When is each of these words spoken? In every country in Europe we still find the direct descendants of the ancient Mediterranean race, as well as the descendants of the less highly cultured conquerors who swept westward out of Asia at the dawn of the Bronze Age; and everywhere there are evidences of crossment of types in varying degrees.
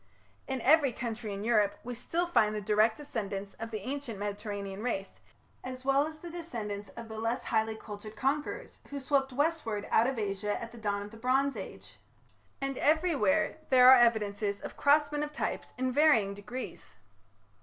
In 0.47 0.61
every 0.61 0.91
country 0.91 1.31
in 1.31 1.43
Europe 1.43 1.77
we 1.83 1.93
still 1.93 2.25
find 2.25 2.55
the 2.55 2.59
direct 2.59 2.97
descendants 2.97 3.53
of 3.59 3.69
the 3.69 3.81
ancient 3.87 4.17
Mediterranean 4.17 4.81
race, 4.81 5.19
as 5.63 5.85
well 5.85 6.07
as 6.07 6.17
the 6.17 6.31
descendants 6.31 6.89
of 6.97 7.07
the 7.07 7.19
less 7.19 7.43
highly 7.43 7.75
cultured 7.75 8.15
conquerors 8.15 8.79
who 8.89 8.99
swept 8.99 9.31
westward 9.31 9.87
out 9.91 10.07
of 10.07 10.17
Asia 10.17 10.59
at 10.59 10.71
the 10.71 10.79
dawn 10.79 11.03
of 11.03 11.11
the 11.11 11.17
Bronze 11.17 11.55
Age; 11.55 11.99
and 12.59 12.79
everywhere 12.79 13.59
there 13.69 13.91
are 13.91 13.97
evidences 13.97 14.59
of 14.59 14.75
crossment 14.75 15.23
of 15.23 15.31
types 15.31 15.71
in 15.77 15.91
varying 15.93 16.33
degrees. 16.33 16.95